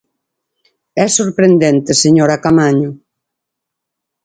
[1.03, 2.89] É sorprendente, señora Caamaño.